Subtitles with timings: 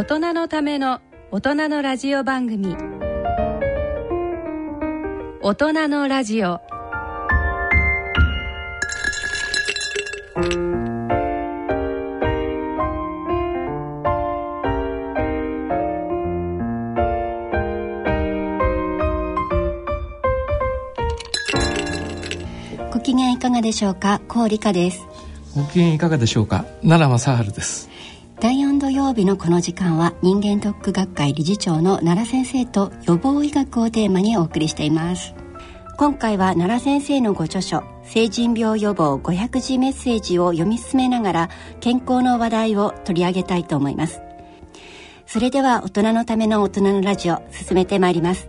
[0.00, 2.74] 大人のための大人のラジオ番組。
[5.42, 6.58] 大人のラジオ。
[22.90, 24.22] ご機嫌いかがでしょうか？
[24.28, 25.06] 高理香です。
[25.54, 26.64] ご機嫌いかがでしょうか？
[26.80, 27.89] 奈良正治です。
[27.89, 27.89] 第4
[28.80, 35.34] 土曜日のこの時間は人間ドック学会理事長の奈良先生と予防医学をテーマにお送りしています。
[35.98, 44.22] 今回は奈良先生のご著書成人病予防500字メッセージを読み進めながら健康の話題を取り上げたいと思います。
[45.26, 48.48] それでは大人のための大人のラジオ進めてまいります。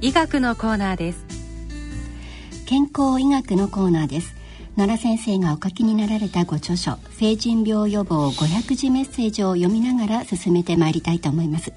[0.00, 1.24] 医学のコーナーです。
[2.66, 4.36] 健康医学のコーナーです。
[4.76, 11.72] 奈良先生がお書きになられたご著書成人病予防500字メッセージを読みながら進めてまいりたいと思います。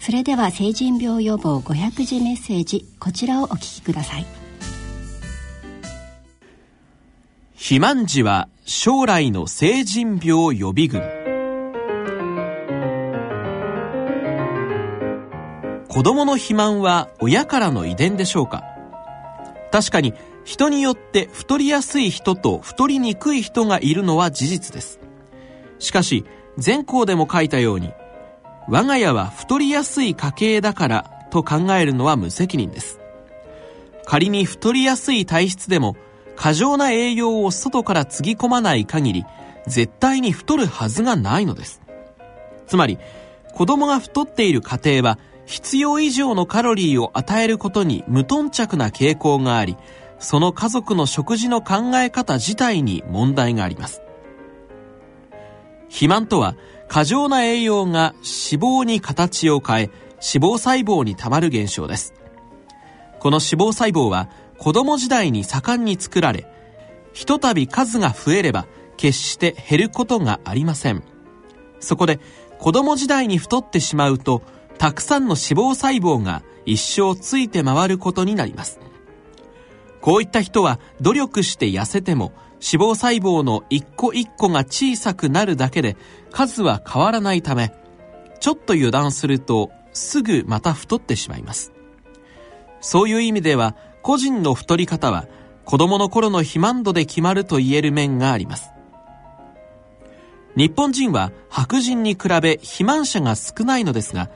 [0.00, 4.26] それでは成人病予防500字メッセージこちらをお聞きください。
[7.54, 11.15] 肥満児は将来の成人病予備軍
[15.96, 18.62] 子供の肥満は親からの遺伝でしょうか？
[19.72, 20.12] 確かに
[20.44, 25.00] 人によって太りやすい人と太りにくい人がいるのは事実です。
[25.78, 26.26] しかし
[26.62, 27.94] 前項でも書いたように
[28.68, 33.00] 我が家は太りやすい家系だからと考えるのは無責任です。
[34.04, 35.96] 仮に太りやすい体質でも
[36.36, 39.24] 過剰な栄養を外からつぎ込まない限り
[39.66, 41.80] 絶対に太るはずがないのです。
[42.66, 42.98] つまり
[43.54, 49.76] 子供が太っている家庭は必要以上のカロリーを与えることに無頓着な傾向があり
[50.18, 54.02] その家族の食事の考え方自体に問題があります。
[55.88, 56.56] 肥満とは
[56.88, 62.14] 過剰な栄養が脂肪に形を変え脂肪細胞にたまる現象です。
[63.18, 66.46] この脂肪細胞は子供時代に盛んに作られ
[67.12, 71.02] ひとたび数が増えれば決して減ることがありません。
[71.78, 72.20] そこで
[72.58, 74.42] 子供時代に太ってしまうと
[74.78, 78.78] たくさんの脂肪細胞が一生ついて回ることになります。
[80.00, 85.96] こういった人は努力して痩せても脂肪細胞の一個一個が小さくなるだけで
[86.30, 87.72] 数は変わらないため
[88.40, 91.72] ちょっと油断するとすぐまた太ってしまいます。
[92.80, 95.26] そういう意味では個人の太り方は
[95.64, 98.70] 子供の頃の肥満度で決まると言える面があります。
[100.56, 104.30] 日本人は白人に比べ肥満者が少ないのですが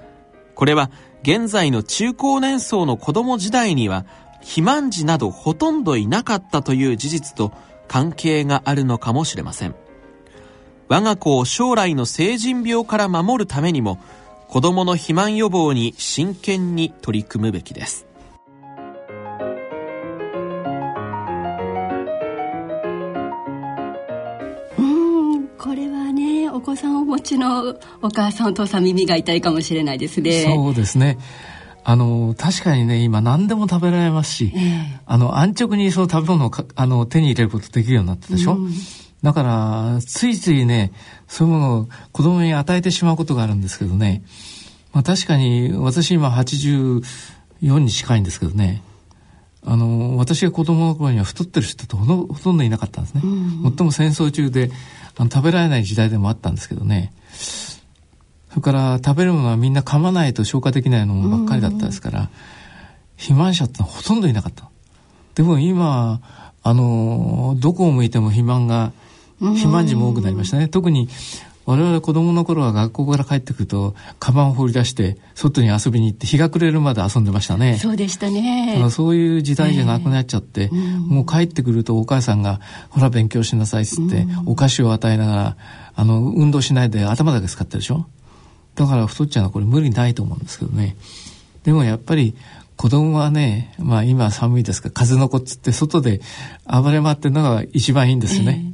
[0.61, 0.91] これは
[1.23, 4.05] 現在の中高年層の子供時代には
[4.41, 7.51] 肥満児などほとんどいなかったという事実と
[7.89, 9.75] 関係があるのかもしれません。
[10.89, 13.99] 我が子を将来の成人病から守るためにも
[14.49, 18.10] 子供の肥満予防に真剣に取り組むべきです。
[26.61, 30.45] お子さんをお持ちのお母さんお父さん耳が痛いかもしれないですね。
[30.45, 31.19] そうですね。
[31.85, 38.71] あの確かにね今何でも食べられますし、えー、あの安直にその食べ物をあの手に入れることできるようになったでしょ、うん、
[39.23, 40.93] だからついついね
[41.27, 44.23] そういうものを子供に与えてしまうことがあるんですけどね、
[44.93, 47.03] まあ、確かに私今84
[47.79, 48.83] に近いんですけどね
[49.65, 54.71] あの私が子供の頃には太ってる人ってほとんどいなかったんですね、うん、もっとも戦争中で
[55.19, 57.13] あの食べられない時代でもあったんですけどね
[58.51, 62.31] それから食べるものはみんな噛まないと消化できないものばっかりだったですから、
[63.17, 64.69] 肥満者ってほとんどいなかった。
[65.37, 66.21] でも今、
[66.63, 68.93] あの、どこを向いても肥満が、
[69.39, 70.67] 肥満児も多くなりましたね。
[70.67, 71.09] 特に
[71.67, 77.77] 我々子供の頃は学校から帰ってくると、カバンを放り出して、外に遊びに行って、日が暮れるまで遊んでましたね。
[77.77, 78.85] そうでしたね。
[78.91, 85.57] そういう時代じゃなくなっちゃって、えーもう帰ってくるとお母さんが、ほら勉強しなさいっつって、お菓子を与えながら、
[85.95, 88.07] あの、運動しないで頭だけ使ってるでしょ？
[88.75, 90.97] だから太っちゃうのはこれ無理ないと思うんですけどね。
[91.65, 92.35] でもやっぱり
[92.77, 96.23] 子供はね、まあ今寒いですから風の子っつって外で
[96.65, 98.73] 暴れ回ってるのが一番いいんですよね。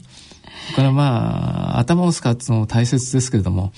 [0.70, 3.72] えー、からまあ頭を使うのも大切ですけれども、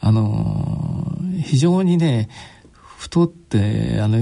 [0.00, 2.28] あのー、非常にね、
[2.72, 4.18] 太って、あの、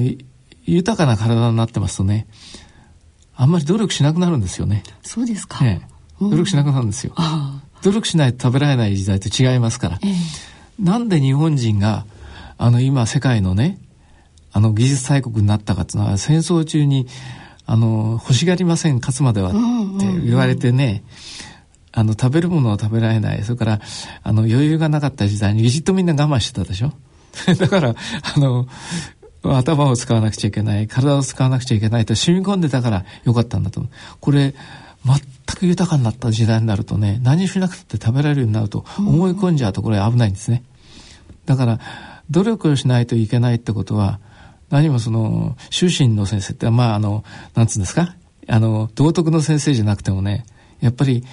[0.64, 2.26] 豊かな体になってますとね、
[3.34, 4.82] あんまり努力しなくなるんですよね。
[5.02, 5.64] そうですか。
[5.64, 5.86] ええ、
[6.20, 7.14] 努力しなくなるんですよ。
[7.82, 9.98] 努力しないと食べられない時代と違いますから。
[10.02, 10.14] え
[10.82, 12.06] なんで日本人が
[12.58, 13.78] あの今世界のね
[14.52, 17.06] あの技術大国になったかっていうのは戦争中に
[17.66, 19.58] あの欲しがりません勝つまではって
[20.20, 21.02] 言われてね、
[21.98, 23.43] あの食べるものを食べられない。
[23.43, 23.81] それから
[24.22, 26.93] あの余裕がなかった時代にじっとみんな我慢してたでしょ？
[27.58, 27.94] だから
[28.34, 28.69] あの
[29.43, 33.93] 頭を使わなくちゃいけない体を使わなくちゃいけないと染み込んでたからよかったんだと思う。
[34.20, 34.54] これ
[35.04, 35.16] 全
[35.56, 40.64] く豊かになった時代になるとね何しなくて食べられるようになると思い込んじゃうとこれ危ないんですね。
[41.46, 41.81] だから
[42.31, 44.19] 努力をしないといけないってことは
[44.69, 48.16] 何もその終身の先生ってまああのなんつうんですか？
[48.49, 50.44] あの道徳の先生じゃなくてもね
[50.81, 51.25] やっぱり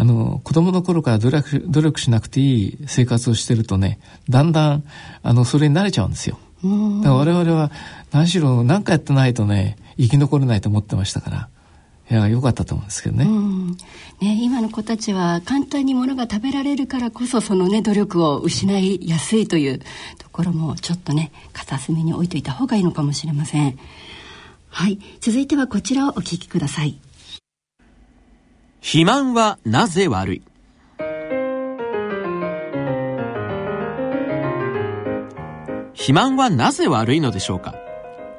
[0.00, 4.00] あの子供の頃から努力努力しなくていい生活をしてるとね
[4.30, 4.84] だんだん
[5.22, 6.38] あのそれに慣れちゃうんですよ。
[6.62, 7.70] だから我々は
[8.10, 11.48] 何しろ何かやってないとね生き残れないと思ってましたから。
[12.10, 13.24] いや良かったと思うんですけどね,、
[14.20, 19.84] ね今の子たちは簡単にものが食べられるからこそそのね努力を失いやすいというと
[20.32, 23.78] ころもちょっとね片隅に置いといた方がいいのかもしれません。
[24.70, 24.98] はい。
[25.20, 26.98] 続いてはこちらをお聞きください
[28.82, 30.42] 肥満はなぜ悪い？
[35.92, 37.74] 肥満はなぜ悪いのでしょうか？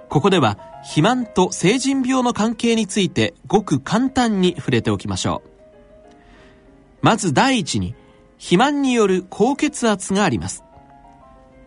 [0.09, 5.49] ここでは肥満と成人病の関係についてごく簡単に触れておきましょう。
[7.03, 7.93] まず第一に、
[8.39, 10.63] 肥満による高血圧があります。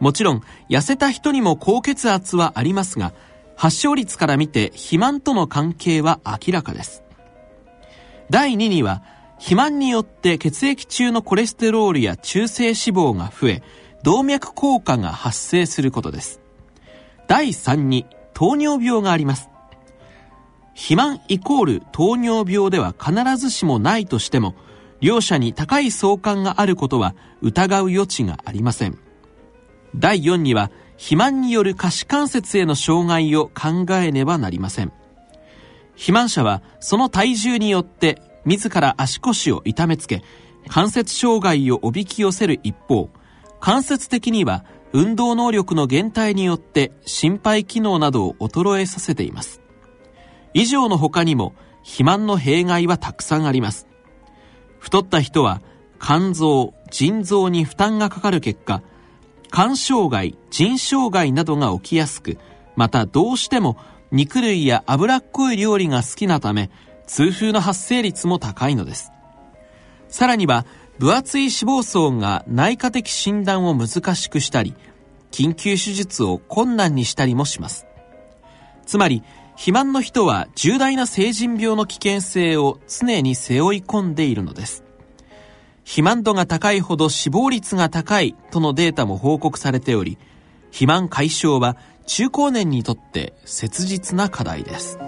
[0.01, 3.13] もちろん、痩せた人にも高血圧はありますが、
[3.57, 7.04] 発症率から見て肥満との関係は明らかです。
[8.31, 9.03] 第2には、
[9.37, 13.63] 肥満によって血液中のコレステロールや中性脂肪が増え、
[14.03, 16.41] 動脈硬化が発生することです。
[17.29, 19.49] 第3に、糖尿病があります。
[20.75, 24.55] 肥満イコール糖尿病では必ずしもないとしても、
[25.01, 28.99] 両者に高い相関があることは疑う余地がありません。
[29.95, 34.93] 第4には、肥満による下肢関節への障害を考えねばなりません。
[35.97, 40.23] 肥満者はその体重によって自ら足腰を痛めつけ、
[40.69, 43.11] 関節障害をおびき寄せる一方、
[43.61, 49.61] 間接的には運動能力の減退によって心肺機能などを衰えさせています。
[50.53, 53.87] 以上の他にも肥満の弊害はたくさんあります。
[54.79, 55.63] 太った人は
[56.01, 58.83] 肝臓、腎臓に負担がかかる結果、
[59.53, 62.39] 肝障害、腎障害などが起きやすく、
[62.77, 63.77] またどうしても
[64.15, 66.71] 肉類や脂っこい料理が好きなため、
[67.09, 69.11] 痛風の発生率も高いのです。
[70.09, 70.67] さらには、
[71.01, 74.75] 分厚い脂肪層が内科的診断を難しくしたり、
[75.33, 77.87] 緊急手術を困難にしたりもします。
[78.87, 84.85] つまり、肥満の人は重大な成人病の危険性を常に背負い込んでいるのです。
[85.83, 90.19] 肥満度が高いほど死亡率が高いとのデータも報告されており、
[90.67, 91.77] 肥満解消は
[92.07, 94.99] 中高年にとって切実な課題です。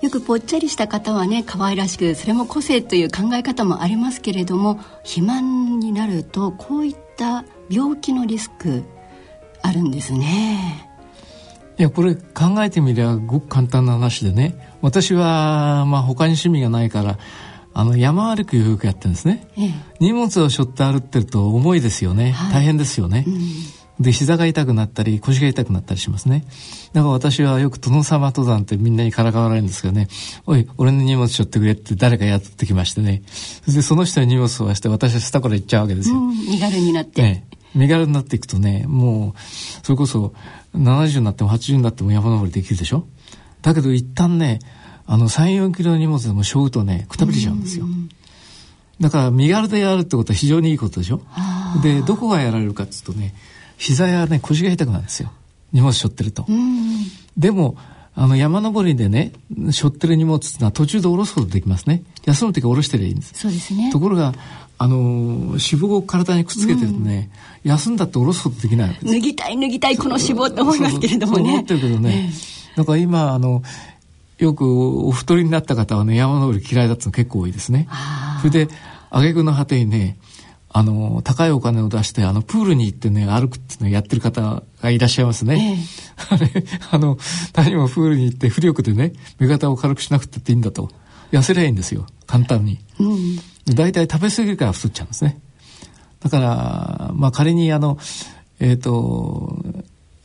[0.00, 8.82] よくぽっちゃりした方はね可愛らしくそれも個性という考え方もありますけれども肥満になるとこういった病気のリスク
[9.62, 10.89] あるんですね。
[11.80, 14.76] いやこれ考えてみればごく簡単な話でね。
[14.82, 17.18] 私はまあ他に趣味がないから
[17.72, 26.44] あの山歩きをよくやってるんですね、ええ、荷物を背負って歩ってると重いですよね、はい、大変ですよね、うん、で膝が痛くなったり腰が痛くなったりしますね。
[26.92, 30.08] だから私はよく殿様登山ってみんなにからかわれるんですけどね。
[30.46, 33.22] おい俺の荷物背負ってくれって誰かやってきましてね。
[33.64, 39.40] そしてその人に荷物を負わして私は下から行っちゃうわけですよ、うん、身軽になって、ね、身軽になっていくとねもう
[39.84, 40.34] それこそ
[40.74, 43.06] 70になっても80になっても山登りできるでしょ？
[43.62, 44.58] だけど一旦ね
[45.06, 47.86] あの3、4キロの荷物でも背負うとねくたびれちゃうんですよ。
[49.00, 51.20] だから身軽でやるってことは非常にいいことでしょ？
[51.82, 53.34] でどこがやられるかっていうとね
[53.76, 55.32] 膝やね腰が痛くなるんですよ。
[55.72, 56.46] 荷物背負ってると。
[57.36, 57.76] でも
[58.14, 59.32] あの山登りでね
[59.72, 63.32] 背負ってる荷物っていうのは途中で下ろすことできますね休む時は下ろしてりゃいいんです。
[63.34, 63.90] そうですね。
[63.92, 64.34] ところが
[64.78, 67.30] あの脂肪を体にくっつけてるとね、
[67.64, 69.14] うん、休んだって下ろすことできないわけです。
[69.14, 71.44] 脱ぎたい脱ぎたいこの脂肪って思いますけれどもね。
[71.44, 72.32] そう思ってるけどね、
[72.76, 73.62] だから今あの
[74.38, 77.88] よくお太りになった方はね山登り嫌いだったの結構多いですね。
[78.40, 78.68] それで
[79.10, 80.16] 挙句の果てにね
[80.72, 85.76] あの高いお金を出してあのプールに行ってね歩くっていうのをやってる方がいらっしゃいますね、
[86.30, 87.18] ええ、あ れあの
[87.54, 90.90] 何もプールに行って浮力でね目方を軽くしなくていいんだと
[91.32, 92.06] 痩せりゃいいんですよ。
[92.26, 95.40] 簡単に、うん、大体食べ過ぎるから太っちゃうんですね。
[96.20, 97.98] だからまあ仮にあの
[98.58, 99.62] えっ、ー、と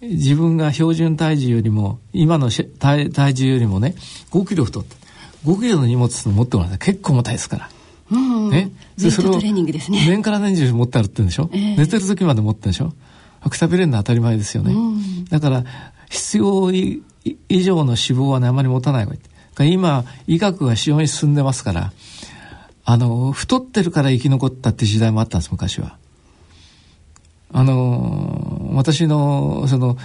[0.02, 3.96] 自分が標準体重よりも今の体体重よりもね
[4.32, 4.96] 5キロ太って
[5.46, 7.70] 5キロの荷物持ってもらって結構重たいですから。
[8.12, 12.94] うん、ね、それを年から年中持って歩ってるんでしょ、えー、寝てる時まで持ってるでしょ？
[13.50, 15.64] くたびれるのは当たり前ですよね、うん、だから
[16.10, 17.04] 必要以
[17.50, 19.22] 上の脂肪はねあまり持たない方がいい
[19.64, 21.94] 今医学が非常に進んでますから
[22.84, 25.98] あの太ってるから生き残ったって時代もあったんです昔は。
[27.52, 29.98] あの私のその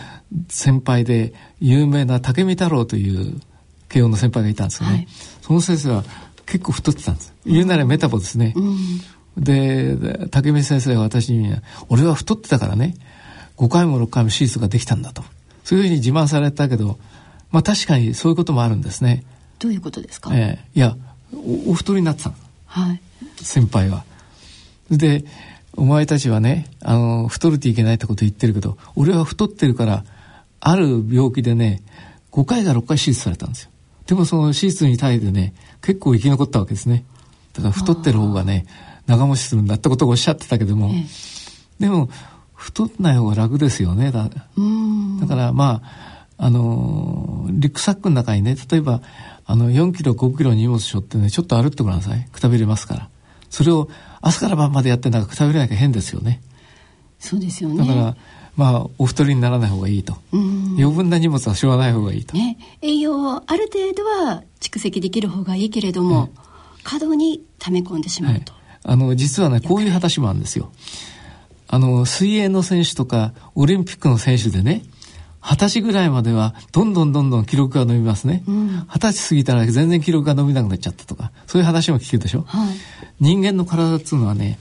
[0.49, 3.41] 先輩で有名な竹見太郎という
[3.89, 5.09] 慶応の先輩がいたんですよね、はい、
[5.43, 6.05] その先生は
[6.47, 9.01] 結構太ってたんです、言うならメタボですね、うん、
[9.37, 11.53] で竹見先生が私に
[11.89, 12.95] 「俺は太ってたからね。
[13.57, 15.25] 5回も6回も手術ができたんだ」と。
[15.65, 16.99] そういうふうに自慢されたけど
[17.51, 19.25] まあ確かにそういうこともあるんですね
[19.61, 20.97] どういうことですか、えー、いや
[21.69, 22.35] お太りになってたの、
[22.67, 23.01] はい、
[23.41, 24.05] 先輩は。
[24.91, 25.25] で
[25.75, 30.05] お前たちはね、あの、太るといけないってこと言ってるけど、俺は太ってるから、
[30.59, 31.81] ある病気でね、
[32.33, 33.71] 5回か6回手術されたんですよ。
[34.07, 37.05] でもその手術に耐えてね、結構生き残ったわけですね。
[37.53, 38.67] だから太ってる方がね、
[39.07, 40.93] 長持ちするんだってことをおっしゃってたけども、
[41.79, 42.11] でも、
[42.55, 44.11] 太ってない方が楽ですよね。
[44.11, 49.03] だだからまあ、あの、リュックサックの中にね、例えば、
[49.51, 52.25] あの、4キロ、5キロ荷物背負ってね、ちょっと歩ってごらんなさい。
[52.31, 53.09] くたびれますから。
[53.51, 53.89] それを
[54.21, 56.41] 朝から晩までやってなんか食べれなきゃ変ですよね。
[57.19, 57.79] そうですよね。
[57.79, 58.17] だから
[58.55, 60.17] まあお太りにならない方がいいと。
[60.33, 62.37] 余分な荷物はしょわない方がいいと。
[62.37, 66.31] ね、栄養ある程度は蓄積できる方がいいけれども、ね、
[66.85, 68.53] 過度に溜め込んでしまうと。
[68.53, 70.71] はい、あの実はねこういう話もあるんですよ。
[71.67, 74.85] あの水泳の選手とかオリンピックの選手でね。
[75.43, 78.43] 二十歳ぐらいまではどんどんどんどん記録が伸びますね。
[78.47, 82.45] 二、うん、十、歳過ぎたら全然記録が伸びなくなっちゃったとか、そういう話も聞くでしょ？
[82.47, 82.77] はい、
[83.21, 84.59] 人間の体っていうのはね、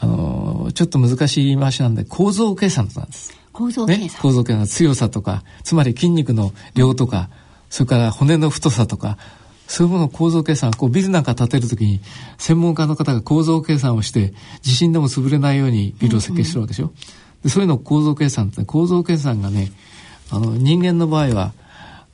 [0.00, 3.36] あのー、ちょっと難しい言い回しなんで構造計算なんです。
[3.52, 7.28] 構造計算、ね、構造計算強さとか、つまり筋肉の量とか、
[7.68, 9.18] それから骨の太さとか、
[9.66, 12.00] そういうものを構造計算、こうビルなんか建てるときに
[12.38, 14.32] 専門家の方が構造計算をして
[14.62, 16.86] 地震でも潰れないようにビルを設計してるわけでしょ？
[16.86, 17.02] うんうんで
[17.48, 19.72] そういうのを構造計算って構造計算がね
[20.30, 21.52] あの人間の場合は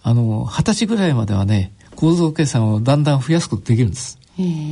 [0.02, 4.18] あの二十歳ぐらいまではね構造計算をだんだん増やすことできるんです。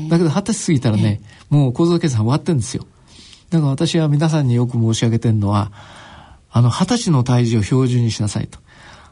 [0.09, 1.21] だけど二十歳過ぎたらね
[1.51, 2.87] もう構造計算終わってるんですよ。
[3.51, 5.73] だから私は皆さんによく申し上げてるのは
[6.51, 8.59] あの二十歳の体重を標準にしなさいと。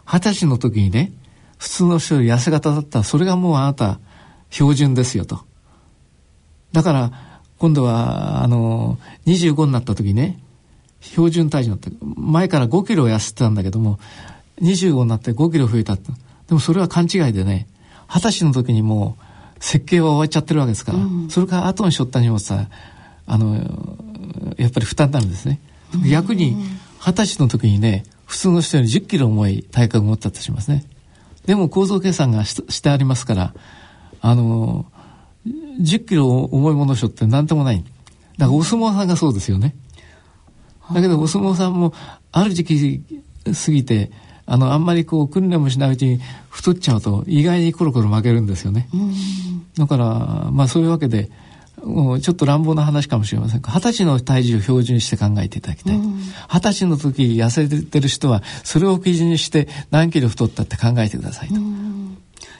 [0.07, 1.13] 二十歳の時にね
[1.59, 3.99] 普通の人より痩せ型だったらそれがもうあなた
[4.51, 5.41] 標準ですよと。
[6.73, 7.13] だから
[7.59, 10.39] 今度はあの25になった時ね
[11.05, 13.99] 標準体重になって前から5キロ痩せてたんだけども
[14.61, 16.03] 25になって5キロ増えたで
[16.51, 17.67] もそれは勘違いでね
[18.09, 19.25] 二十歳の時にもう
[19.65, 22.69] 設計は終わっちゃってるわけですから、うん、それから後にしょった荷物は
[23.27, 23.55] あの
[24.59, 25.61] やっぱり負担になるんですね、
[25.95, 26.57] うん、逆に
[27.01, 30.85] 二十歳の時にね普通の人より10キロ重い体格を持ったとしますね。
[31.47, 33.55] でも構造計算がしてありますから
[34.23, 34.87] あの
[35.47, 37.85] 10キロ重いものをしょって何ともない。
[38.39, 39.75] だからお相撲さんがそうですよね
[40.93, 41.93] だけどお相撲さんも
[42.33, 43.03] ある時期
[43.45, 44.11] 過ぎて
[44.47, 48.89] あのあんまりこう訓練もしないうちに太っちゃうと意外にコロコロ負けるんですよね。
[49.79, 50.05] だから
[50.53, 51.31] まあそういうわけで
[51.83, 61.55] もうちょっと乱暴な話かもしれませんが二十歳の体重を標準して考えていただきたい二十、歳の時痩せてる人はそれを基準にして何キロ太ったって考えてくださいと。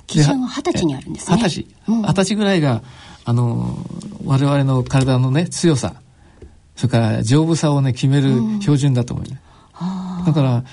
[0.07, 1.37] 基準は二十歳にあるんですね。
[1.37, 1.67] 二十歳。
[1.87, 2.83] 二十歳ぐらいが、
[3.25, 3.79] あの、
[4.25, 5.95] 我々の体のね、強さ、
[6.77, 9.41] それから丈夫さをね、決める標準だと思う、ね、
[10.27, 10.65] だから、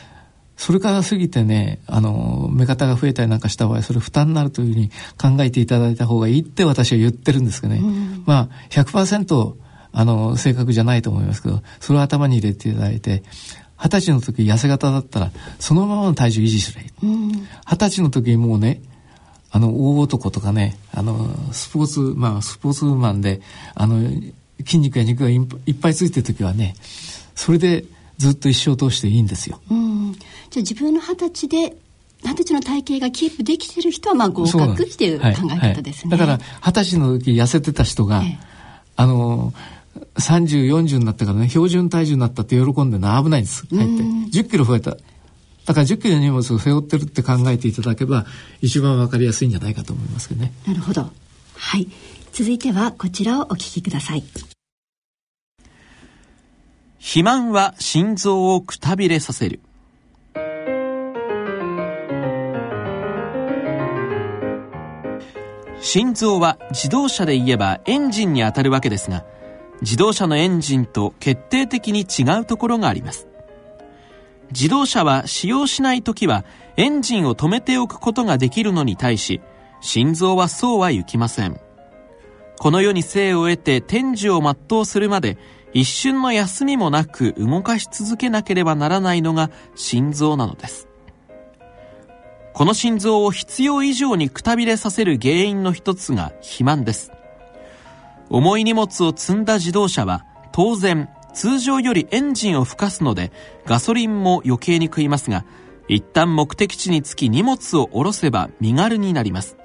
[0.57, 7.79] それから過ぎてね、あの、目方が増えたりなんかした場合、それ負担になるというふうに考えていただいた方がいいって私は言ってるんですけどね。
[7.79, 9.55] うん、まあ、100%、
[9.93, 13.23] あの、正確じゃないと思いますけど、それを頭に入れていただいて、
[13.75, 16.91] 二十歳の時痩せ型だったら、そのままの体重維持すればいい。
[17.65, 18.83] 二、十、歳の時にもうね、
[19.49, 23.41] あの、大男とかね、あの、スポーツ、まあ、スポーツマンで、
[23.73, 23.99] あの、
[24.65, 26.75] 筋肉や肉がいっぱいついてる時はね、
[27.35, 27.85] それで
[28.17, 29.59] ずっと一生通していいんですよ。
[29.69, 30.23] うんじゃ
[30.57, 31.75] あ自分の二十歳で
[32.23, 36.15] 二十歳の体型がキープできてる人はまあ合格っていう考え方ですね。
[36.15, 38.39] はいはい、だから二十歳の時痩せてた人が、ええ、
[38.95, 39.53] あの
[40.15, 43.65] 30、40になってからね、標準体重になったって喜んでるのは危ないんです。
[43.67, 43.83] 帰って。
[43.83, 44.91] 10キロ増えた。
[44.91, 48.25] だから10キロの荷物を背負ってるって考えていただけば、
[48.61, 50.53] 一番わかりやすいんじゃないかと思いますけどね。
[50.67, 51.09] なるほど。
[51.55, 51.87] はい。
[52.33, 54.23] 続いてはこちらをお聞きください。
[57.03, 59.59] 肥満は心臓をくたびれさせる。
[65.81, 69.25] 心臓は自動車で言えばエンジンにあたるわけですが、
[69.81, 73.27] 自動車のエンジンと決定的に違うところがあります。
[74.51, 76.45] 自動車は使用しない時は
[76.77, 79.41] エンジンを止めておくことができるのに対し、
[79.81, 81.59] 心臓はそうはいきません。
[82.59, 85.39] この世に生を得て天寿を全うするまで
[85.73, 90.87] 一瞬の休みもなく動かし続けなければならないのが心臓なのです。
[92.53, 97.11] この心臓を必要以上にくたびれさせる原因の一つが肥満です。
[98.29, 103.31] 重い荷物を積んだ自動車は当然通常よりエンジンを吹かすので
[103.65, 105.45] ガソリンも余計に食いますが
[105.87, 109.57] 一旦目的地に着き荷物を下ろせば身軽になります。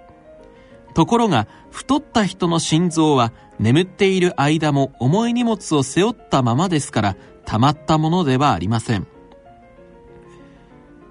[0.97, 9.06] ところが太った人の心臓は眠っている間も重い荷物を背負ったままですから溜まったものではありません。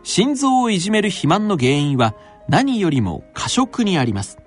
[0.02, 2.16] 心臓をいじめる肥満の原因は
[2.50, 4.40] 何よりも過食にあります。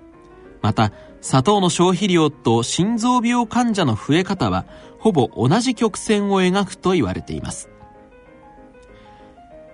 [0.61, 4.65] また、砂糖の消費量と心臓病患者の増え方は
[4.99, 7.69] ほぼ同じ曲線を描くと言われています。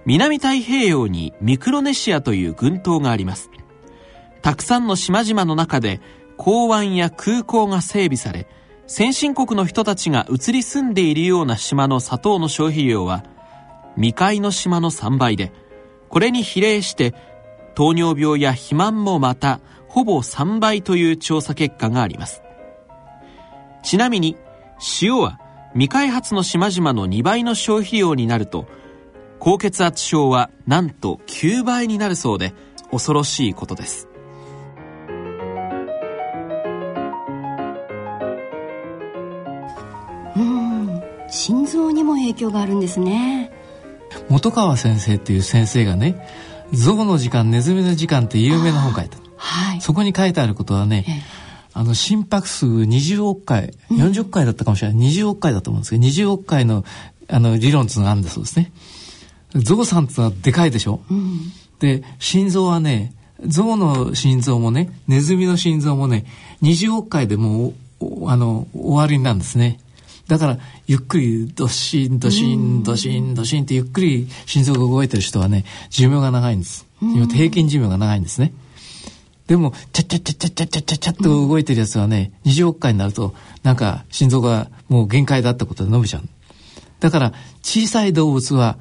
[0.05, 3.49] 南太平洋にミクロネシアという群島があります。
[4.45, 5.99] たくさんの島々の中で
[6.37, 8.47] 港湾や空港が整備され、
[8.85, 13.23] 先進国の人たちが移り住んでいるような島の砂糖の消費量は
[13.95, 15.51] 未開の島の3倍で、
[16.09, 17.15] これに比例して
[17.73, 22.43] 糖尿病や肥満もまたほぼ3倍という調査結果があります。
[23.81, 24.37] ちなみに
[25.01, 25.39] 塩は
[25.73, 28.67] 未開発の島々の2倍の消費量になると
[29.39, 32.53] 高血圧症はなんと9倍になるそうで
[32.91, 34.07] 恐ろしいことです。
[41.35, 43.51] 心臓にも影響があるんですね。
[44.29, 46.15] 本川先生っていう先生がね
[46.71, 51.21] 「象の時間ネズミの時間」って有名な本書いた、はい、そこに書いてあることはね、ええ、
[51.73, 56.85] あの心拍数20億回40億回だったかもしれない、うん、20億回だと思うんですけど20億回の
[57.27, 58.71] あの理論っていうのがあるんだそうですね
[59.55, 63.13] 象さんってのはでかいでしょ、うん、で心臓はね
[63.45, 66.25] 象の心臓もねネズミの心臓もね
[66.61, 69.79] 20億回でもうあの終わりなんですね
[70.27, 70.57] だから
[70.87, 76.87] ゆっくりドシンドシンドシンドシンってゆっくり心臓が動いてる人はね寿命が長いんです。
[76.99, 78.53] 平均寿命が長いんですね。
[79.47, 86.23] でもチャちチャゃチャちチャゃチャちチャチャと動いてるやつはね20億回になるとなんか心臓がもう限界だったことで伸びちゃう
[86.99, 88.79] だから小さい動物は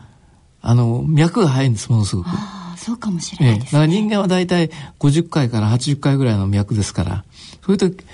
[0.62, 2.28] あの脈が速いんですものすごく。
[2.78, 3.60] そうかもしれない、ね。
[3.60, 7.24] ええ、だから人間は大体50回から80回ぐらいの脈ですから、
[7.64, 8.04] そういう時、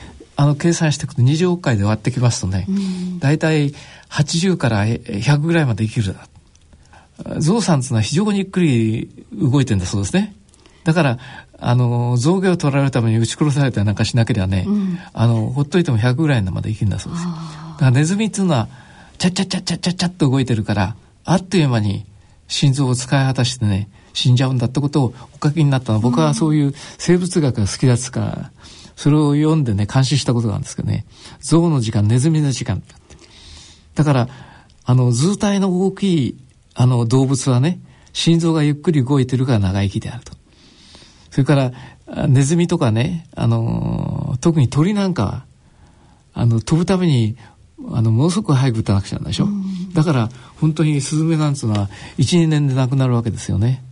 [0.41, 2.67] あの計算していくと20億回で割ってきますとね、
[3.19, 3.75] 大体
[4.09, 6.17] 80から100ぐらいまで生きる
[7.41, 10.35] ゾウさんっていうのは非常にゆっくり動いてんだそうですね。
[10.85, 11.19] だから、
[11.59, 17.27] あの、象牙を取られるために撃ち殺されたりなんかしなければね、うん、あの、ほっといても100ぐらいまで生きるんだそうです。
[17.27, 18.69] だからネズミっていうのは、
[19.19, 22.07] チャッチャッチャッチャッチャッチャッと動いてるから、あっという間に
[22.49, 28.51] 心臓を使い果たしてね、死んじゃうんだってことをお書きになったのは、僕はそういう生物学が好きだったから、
[29.01, 31.07] それを読んでね、監視したことがあるんですけどね、
[31.41, 32.83] 象の時間、ネズミの時間。
[33.95, 34.29] だから、
[34.85, 36.39] あの、図体の大きい、
[36.75, 37.81] あの、動物はね、
[38.13, 40.35] 心臓がゆっくり動いてるから長生きであると。
[41.31, 45.47] それから、ネズミとかね、あの、特に鳥なんかは、
[46.35, 47.37] あの飛ぶために
[47.91, 50.29] あのものすごく早く打たなくちゃなでしょ、うん、だから
[50.61, 53.83] 本当にスズメなんつうのは12年で亡くなるわけですよね。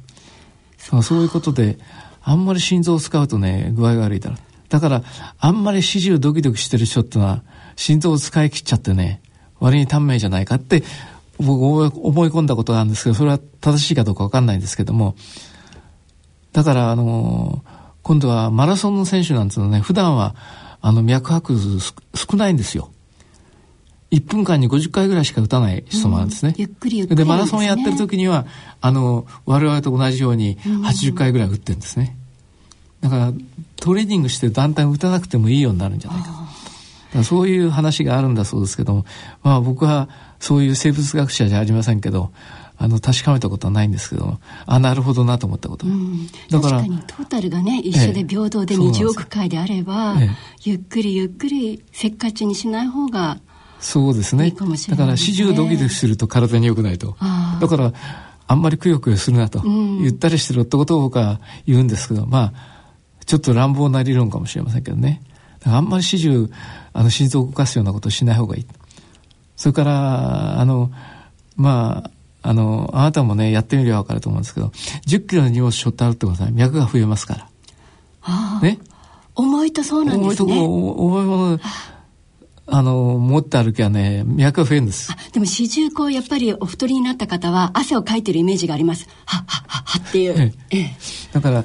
[0.78, 1.78] そういうことで
[2.22, 5.02] あんまり心臓を使うとね具合が悪いだろうだから
[5.38, 7.42] あんまり始終ドキドキしてる人ってのは
[7.76, 9.22] 心臓を使い切っちゃってね
[9.60, 10.82] 割に短命じゃないかって
[11.38, 15.14] 僕思い込んだことがあるんですけどそれは正しいかどうか分かんないんですけども
[16.52, 17.64] だからあの
[18.02, 20.34] 今度はマラソンの選手なんていうのはね普段は
[20.80, 21.56] あの脈拍
[22.14, 22.90] 少ないんですよ。
[24.10, 26.54] 1分間に50回ぐらいしか打たない人もあるんですね。
[26.56, 28.46] うん、ゆっくりゆっくりで、ね、マラソンやってる時には、
[28.80, 32.16] あの、我々と同じように80回ぐらい打ってるんですね。
[33.00, 33.32] だから、
[33.76, 36.28] トレーニングしてだんだん打たなくてもいいようになるんじゃないか。
[37.12, 39.06] かそういう話があるんだそうですけども、
[39.42, 40.08] まあ僕は
[40.40, 42.30] そういう生物学者じゃありませんけど、
[42.80, 50.30] あの確かめたことはないんですけどあなるほどなと思ったこと、うん、だから確かにトータルがね一緒で平等で20億回であれば、ええ、
[50.62, 53.40] ゆっくりゆっくりせっかちにしない方が
[53.80, 54.56] そうですね、ね、
[54.90, 57.16] だから始終ドキドキすると体に良くないと。
[57.60, 57.92] だから
[58.48, 62.77] あんまりくよくよするなと、うん、ゆったりしてろってことを僕は言うんですけどまあ
[63.28, 65.22] ちょっと乱暴な理論かもしれませんけどね
[65.64, 66.50] あんまり始終
[66.94, 68.66] あの心臓を動かすようなことをしない方がいい
[69.54, 70.90] それからあの
[71.56, 72.10] まあ
[72.40, 74.68] あの、あなたもね、やってみればわかると思うんですけど、
[75.06, 76.52] 10キロの荷物背負って歩ってください。
[76.52, 77.48] 脈が増えますから。
[78.22, 78.64] ああ。
[78.64, 78.78] ね。
[79.34, 80.52] 重いとそうなんですね。
[80.54, 81.60] 重いとこ、重いもの、
[82.68, 85.10] あの、持って歩きはね、脈が増えるんです。
[85.32, 89.08] でも四十こう、やっぱりお太りになった方は、汗をかいてるイメージがあります。
[89.26, 90.34] はっはっはっはっていう。
[90.38, 90.96] えええ、
[91.32, 91.64] だから、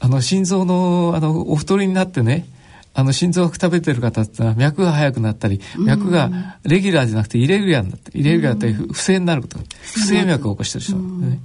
[0.00, 2.46] あの、心臓の、あの、お太りになってね、
[2.92, 11.38] あの心臓がくたべてる方ってのは脈が速くなったり、脈がレギュラーじゃなくてイレギュラーになって、イレギュラーって不正になること、不整脈を起こしてる人、ね、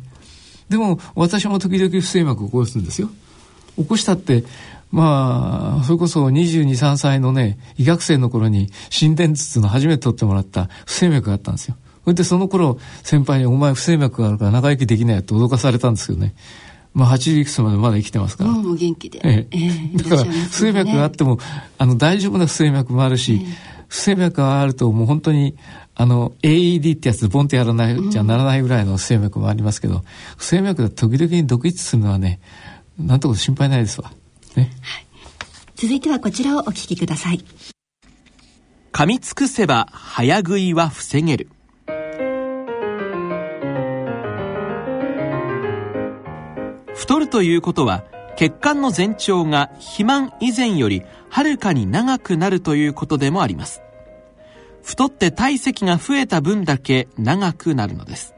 [0.69, 3.09] でも私も時々不整脈を起こすんですよ。
[3.77, 4.43] 起こしたって、
[4.91, 11.75] まあ、それこそ22、3歳のね、医学生の頃に心電図の初めて取ってもらった不整脈があったんですよ。
[12.05, 16.35] それでその頃先輩にお前不整脈があるから長生きできないと脅かされたんですけどね。
[16.95, 18.51] まあ、80いくつまでまだ生きてますから。
[18.51, 19.19] うん、お元気で。
[19.23, 19.57] ええ
[19.93, 21.37] えだから、不整脈があっても、
[21.77, 23.45] あの、大丈夫な不整脈もあるし、
[23.89, 25.57] 不整脈があるともう本当に、
[25.93, 30.03] あの、AED ってやつ、ボンってやらない、じゃならないぐらいの不整脈もありますけど、
[30.37, 32.39] 不整脈が時々に独立するのはね、
[32.97, 34.13] なんとか心配ないですわ。
[34.55, 34.71] ね。
[34.81, 35.05] はい。
[35.75, 37.43] 続いてはこちらをお聞きください。
[38.93, 41.49] 噛み尽くせば早食いは防げる。
[46.95, 48.03] 太るということは
[48.37, 53.81] 血管の全長が肥満以前よりはるかに長くなるということでもあります。
[54.81, 58.33] 太って体積が増えた分だけ長くなるのです。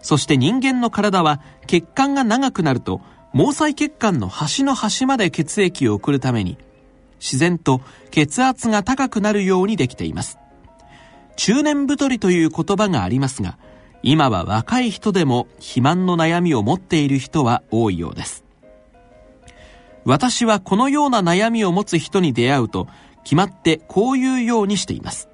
[0.00, 3.00] そして人間の体は血管が長くなると
[3.32, 6.56] 毛細血管の端の端まで血液を送るために
[7.20, 10.38] 自然と血圧が高くなるようにできています。
[11.36, 13.58] 中年太りという言葉がありますが
[14.08, 18.44] 今は若い人でも肥満の悩みを持っている人は多いようです。
[20.04, 22.86] 私はこのような悩みを持つ人に出会うと
[23.24, 25.28] 決まってこういうようにしています。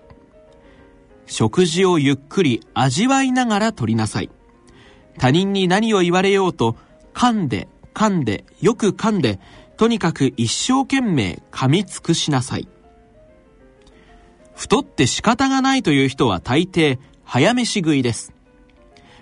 [1.26, 4.30] 食事をゆっくり味わいながら取りなさい。
[5.18, 6.76] 他人に何を言われようと
[7.12, 9.38] 噛んで噛んでよく噛んで
[9.76, 12.66] とにかく一生懸命噛み尽くしなさい。
[14.54, 18.31] 太って仕方がないという人は大抵早飯食いです。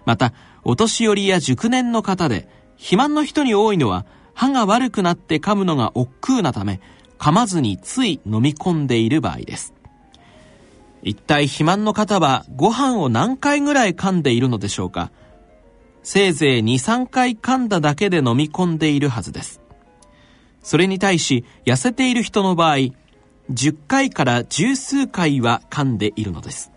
[0.04, 0.32] また、
[0.64, 6.80] お年寄りや熟年の方で、肥満の人に多いのは、歯が悪くなって噛むのが億劫なため、
[7.18, 9.74] 噛まずについ飲み込んでいる場合です。
[11.02, 15.10] 一体肥満の方はご飯を何回ぐらい噛んでいるのでしょうか？
[16.02, 19.60] せいぜい2、3回噛んだだけで飲み込んでいるはずです。
[20.62, 22.76] それに対し、痩せている人の場合、
[23.50, 26.70] 10回から十数回は噛んでいるのです。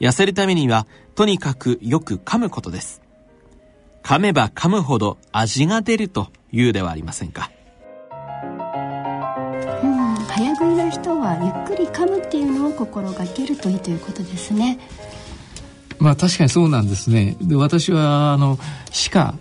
[0.00, 3.02] 痩せるためにはとにかくよく噛むことです。
[4.02, 7.50] 噛めば噛むほど味が出るというではありませんか。
[9.82, 14.78] うん、早食いの人はゆっくり噛むっていうのを心がけるといいということですね。
[15.98, 17.36] まあ確かにそうなんですね。
[17.40, 18.58] で私はあの
[18.90, 19.34] 歯科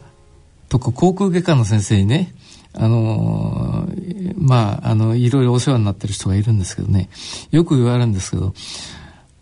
[0.69, 2.33] とか航空外科の先生にね、
[2.73, 3.87] あの
[4.35, 7.09] まああのいろいろお世話になってる人がいるんですけどね、
[7.51, 8.53] よく言われるんですけど、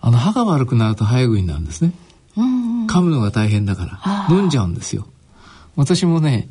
[0.06, 1.92] あの歯が悪くなると早食いになるんですね。
[2.38, 4.28] 噛むのが大変だから。
[4.30, 5.08] 飲んじゃうんですよ。
[5.76, 6.48] 私もね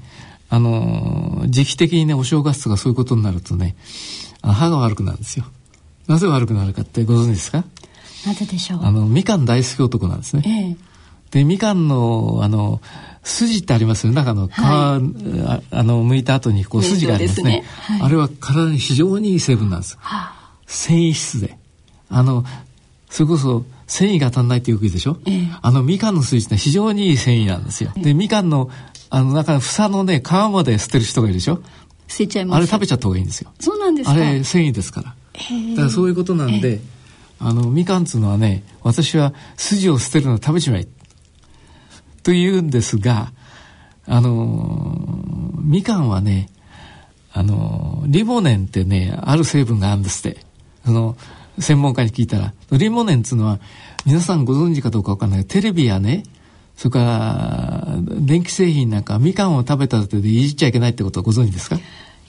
[0.51, 3.77] あの時期的にねお正月とかそういうことになるとね
[4.43, 5.45] 歯が悪くなるんですよ。
[6.09, 7.64] なぜ悪くなるかってご存知ですか？
[8.27, 8.81] なぜでしょう？
[8.83, 10.77] あのみかん大好き男なんですね、ええ、
[11.31, 12.81] でみかんのあの
[13.23, 17.64] 筋ってありますよ中の皮、はい、ああの剥いた後にこう筋がありますね、ね。
[17.67, 21.57] はい、あれは体に非常にいい成分なんです、はあ、繊維質で。
[22.11, 22.45] あの
[23.14, 27.92] それこそ繊維が足んないってよく言うでしょ、ええ、あのみかんの水って非常にいい繊維なんですよ。
[27.94, 28.70] でみかんの
[29.09, 31.62] あの中の房のね皮まで捨てる人がいるでしょ？
[32.09, 32.57] 捨てちゃいます。
[32.57, 33.53] あれ食べちゃった方がいいんですよ。
[33.61, 34.14] そうなんですか？
[34.14, 35.11] あれ繊維ですから。
[35.11, 36.81] だからそういうことなんで、
[37.38, 40.85] あのみかんつうのはね私は筋を捨てるの食べちまえ
[42.24, 43.31] と言うんですが
[44.09, 44.98] あの
[45.62, 46.48] みかんはね
[47.33, 50.40] あのリモネンってねある成分があるんですって。
[50.85, 51.16] その
[51.59, 53.61] 専門家に聞いたら、リモネンっていうのは、
[54.07, 56.25] 皆さんご存知かどうかわかんないけど、テレビやね、
[56.77, 61.77] それから、電気製品なんか、みかんを食べたってでいじっちゃいけないってことはご存知ですか？
[61.77, 61.81] い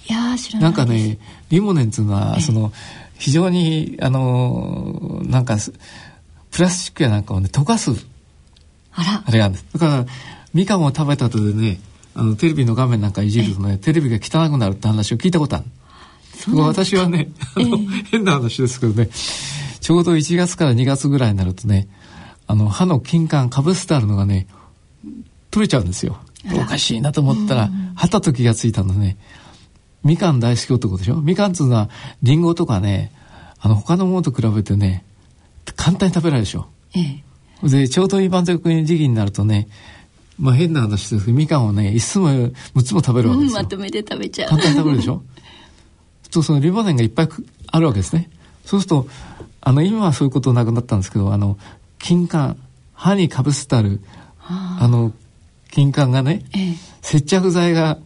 [0.08, 1.18] や知らないなんかね、
[1.50, 2.72] リモネンっていうのは、その、
[3.18, 5.58] 非常に、あの、なんか、
[6.52, 7.92] プラスチックやなんかをね、溶かす。
[8.94, 9.24] あら。
[9.26, 9.66] あれがあるんです。
[9.74, 10.06] だから、
[10.54, 11.80] みかんを食べた後でね、
[12.14, 15.66] あの、テレビの画面なんかいじるとね、テレビが汚くなるって話を聞いたことある。
[16.56, 19.10] 私はね、あの、えー、変な話ですけどね、
[19.80, 21.88] ちょうど1月から2月ぐらいになるとね、
[22.48, 24.48] あの、歯の金管かぶせてあるのがね、
[25.52, 26.18] 取れちゃうんですよ。
[26.54, 29.18] おかしいなと思ったら、はたと気がついたのね、
[30.04, 31.90] みかん大好き男でしょみかんっつうのは、
[32.22, 33.12] りんごとかね、
[33.60, 35.04] あの、他のものと比べてね、
[35.76, 36.68] 簡単に食べられるでしょ。
[36.96, 37.24] え
[37.64, 39.68] え、で、ちょうど今時期になるとね、
[40.38, 43.64] まあ変な話ですけど、みかんをね、5つも6つも食べるわけですよ。
[43.64, 44.50] まとめて食べちゃう。
[44.50, 45.24] 簡単に食べるでしょ
[46.36, 47.30] とそのリボネンがいっぱい
[47.72, 48.30] あるわけですね。
[48.66, 49.08] そうすると、
[49.62, 51.58] あの、今はそういうことなくなったんですけど、あの、
[52.00, 52.58] 金管、
[52.94, 54.02] 歯にかぶせてある、
[54.48, 55.12] あの、
[55.72, 57.98] 金管がね、ええ、接着剤が、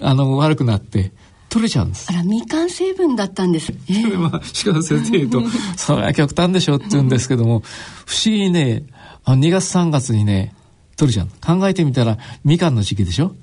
[0.00, 1.12] あの、悪くなって、
[1.48, 2.06] 取れちゃうんです。
[2.10, 3.72] あら、みかん成分だったんです。
[3.88, 5.42] えー、 まあ、鹿野先生言うと、
[5.76, 7.62] それは極端でしょって言うんですけども、
[8.04, 8.84] 不思議にね、
[9.24, 10.54] あ2月3月にね、
[10.96, 11.28] 取れちゃう。
[11.58, 13.34] 考えてみたら、みかんの時期でしょ？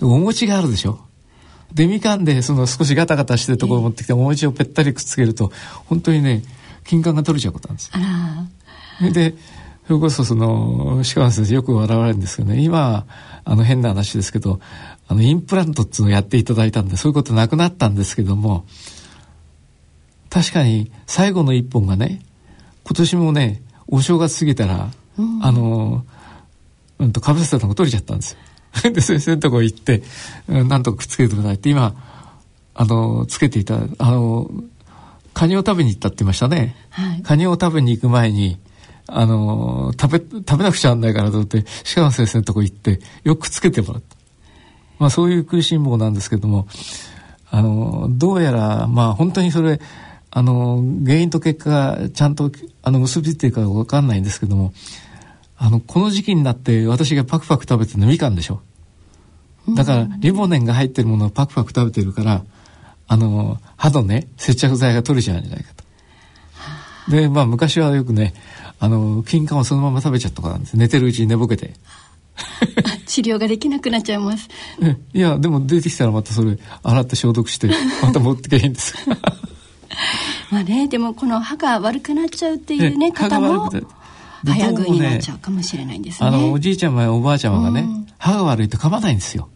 [0.00, 1.00] お餅があるでしょ？
[1.72, 5.52] でみかんでその少しガタガタしてるところを持ってきて、もう一度ぺったりくっつけると
[5.86, 6.42] 本当にね
[6.84, 7.90] 金管が取れちゃうことなんです
[9.02, 9.12] よ。
[9.12, 9.34] で
[9.86, 13.06] それこそその鹿川先生よく笑われるんですけどね今
[13.44, 14.60] あの変な話ですけど
[15.06, 18.66] あのインプラントっていうのをやっていただいたんでそういうことなくなったんですけども
[20.28, 22.20] 確かに最後の一本がね
[22.84, 26.04] 今年もねお正月過ぎたら、うん、あの、
[26.98, 28.38] うんと、かぶせたのが取れちゃったんですよ。
[28.92, 30.02] で、先生のとこ行って、
[30.48, 31.94] なんとかくっつけてくださいって今、
[32.74, 34.50] あの、つけていた、あの、
[35.34, 36.76] カニを食べに行ったって言いましたね。
[36.90, 38.58] はい、カニを食べに行く前に、
[39.06, 44.16] あの、食べ、食べなくちゃなんないからと思って、鹿野先生のとこ行って、よくつけてもらった。
[44.98, 46.66] まあそういう食いしん坊なんですけども、
[47.50, 49.80] あの、どうやら、まあ本当にそれ、
[50.30, 52.50] あの、原因と結果がちゃんと、
[52.82, 54.72] あの、結びついているかわかんないんですけども、
[55.58, 58.62] あの、この時期になって私がパクパク食べてるのみかんでしょ。
[59.74, 62.44] だから、リボネンが入ってるものをパクパク食べてるから、
[63.06, 67.10] あの、歯のね、接着剤が取れちゃうんじゃないかと。
[67.10, 68.34] で、まあ昔はよくね、
[68.78, 70.76] あの、金柑をそのまま食べちゃったとかなんです。
[70.76, 71.74] 寝てるうちに寝ぼけて。
[73.06, 74.48] 治療ができなくなっちゃいます。
[75.12, 77.68] いや、でも出てきたらまたそれ、洗って消毒して、
[78.02, 78.94] また持ってけいいんです。
[80.50, 83.70] まあね、でもこの歯が悪くなっちゃうっていうね、方も。
[84.44, 86.28] 早食いになっちゃうかもしれないんですね。
[86.28, 89.48] あの、おじいちゃまやおばあちゃまがね、うん、歯が悪いと噛まないんですよ。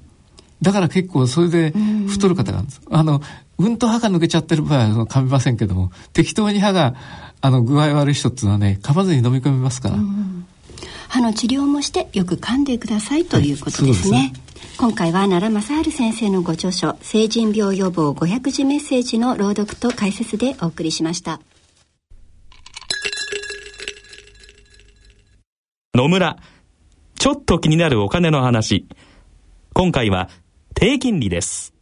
[0.60, 1.72] だから結構それで
[2.08, 2.82] 太る方があるんです。
[2.90, 3.20] あの、
[3.58, 6.94] うんと歯が抜けちゃってる場合は噛みませんけども、適当に歯が、
[7.40, 9.96] あの、具合悪い人っていうのはね、噛まずに飲み込みますから。
[11.08, 14.16] 歯の治療もしてよく噛んでくださいということですね。
[14.16, 14.42] はい、すね
[14.78, 21.40] 今回は奈良正治先生のご著書「成人病予防500字メッセージ」の朗読と解説でお送りしました。
[25.94, 26.38] 野村。
[27.18, 28.86] ちょっと気になるお金の話。
[29.74, 30.30] 今回は
[30.72, 31.74] 低金利です。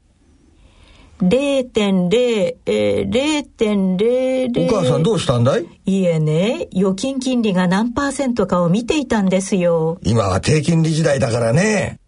[1.22, 4.66] 0.0、えー、0.00。
[4.66, 10.00] お母さんどうしたんだいいえね、預金金利が何パーセントかを見ていたんですよ。
[10.02, 11.99] 今は低金利時代だからね。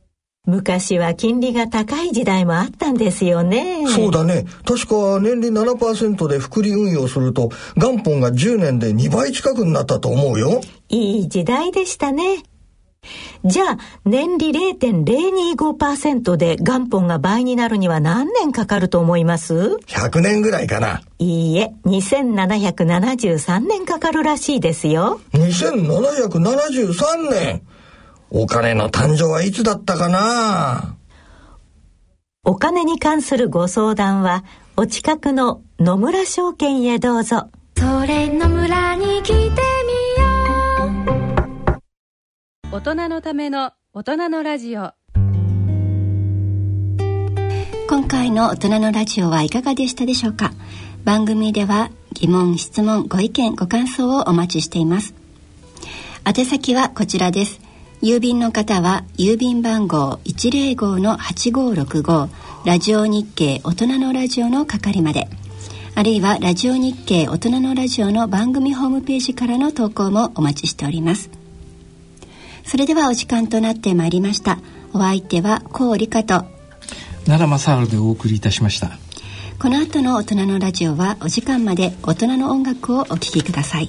[0.44, 3.86] 昔は金利が高い時代もあったんですよね。
[3.86, 4.44] そうだね。
[4.64, 10.60] 確か年利7%で複利運用すると元本が10年で2倍近くになったと思うよ。
[10.88, 12.42] いい時代でしたね。
[13.44, 21.02] じゃあ、年利0.025%で元本が倍になるには何年かかると思います ?100 年ぐらいかな。
[21.18, 25.20] いいえ、2773年かかるらしいですよ。
[25.34, 27.62] 2773年
[28.34, 30.96] お金の誕生はいつだったかな？
[32.44, 34.42] お金に関するご相談は、
[34.74, 37.50] お近くの野村証券へどうぞ。
[37.76, 39.50] それ野村に来てみよ
[42.72, 42.76] う。
[42.76, 44.92] 大人のための大人のラジオ。
[47.86, 50.52] 今回の大人のラジオはいかがでしたでしょうか？
[51.04, 55.14] 番組では疑問質問ご意見ご感想をお待ちしています
[56.24, 57.60] 宛先はこちらです
[58.02, 62.28] 郵便の方は郵便番号105-8565
[62.66, 65.28] ラジオ日経大人のラジオの係まで。
[65.94, 71.30] あるいはラジオ日経大人のラジオの番組ホームページからの投稿もお待ちしております。
[72.64, 74.58] それではお時間となってまいりました。
[74.92, 76.44] お相手は高理香と。
[77.24, 78.98] 奈良正治でお送りいたしました。
[79.62, 83.88] この後の大人のラジオはお時間まで大人の音楽をお聴きください